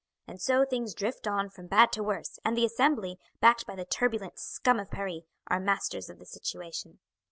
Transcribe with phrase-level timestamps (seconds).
[0.27, 3.85] And so things drift on from bad to worse, and the Assembly, backed by the
[3.85, 6.97] turbulent scum of Paris, are masters of the situation."